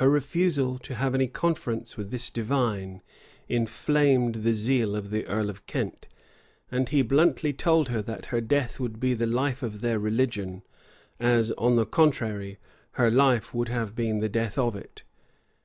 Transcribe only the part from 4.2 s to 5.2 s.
the zeal of